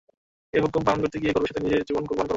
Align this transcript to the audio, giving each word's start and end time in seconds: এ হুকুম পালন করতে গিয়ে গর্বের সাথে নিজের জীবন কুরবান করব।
এ 0.53 0.57
হুকুম 0.63 0.81
পালন 0.85 0.99
করতে 1.01 1.17
গিয়ে 1.21 1.33
গর্বের 1.33 1.49
সাথে 1.49 1.63
নিজের 1.63 1.85
জীবন 1.87 2.03
কুরবান 2.05 2.17
করব। 2.17 2.29